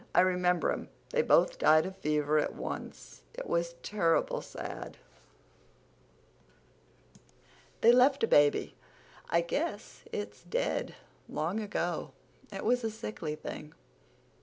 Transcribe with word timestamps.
I 0.15 0.21
remember 0.21 0.71
'em. 0.71 0.89
They 1.11 1.21
both 1.21 1.59
died 1.59 1.85
of 1.85 1.95
fever 1.95 2.39
at 2.39 2.53
onct. 2.53 3.21
It 3.35 3.45
was 3.45 3.75
turrible 3.83 4.41
sad. 4.41 4.97
They 7.81 7.91
left 7.91 8.23
a 8.23 8.27
baby. 8.27 8.73
I 9.29 9.41
guess 9.41 10.01
it's 10.11 10.41
dead 10.41 10.95
long 11.29 11.59
ago. 11.59 12.13
It 12.51 12.65
was 12.65 12.83
a 12.83 12.89
sickly 12.89 13.35
thing. 13.35 13.75